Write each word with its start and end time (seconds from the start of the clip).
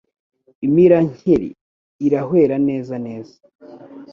Imira 0.65 0.97
nkeri, 1.09 1.49
irahwera 2.05 2.55
neza 2.67 2.95
neza. 3.05 3.35